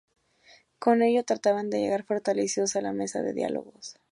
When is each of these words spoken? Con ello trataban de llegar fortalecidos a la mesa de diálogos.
Con 0.79 1.03
ello 1.03 1.23
trataban 1.23 1.69
de 1.69 1.79
llegar 1.79 2.03
fortalecidos 2.05 2.75
a 2.75 2.81
la 2.81 2.91
mesa 2.91 3.21
de 3.21 3.33
diálogos. 3.35 3.99